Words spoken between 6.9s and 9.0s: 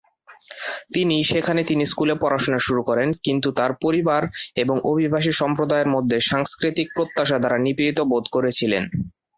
প্রত্যাশা দ্বারা নিপীড়িত বোধ করেছিলেন।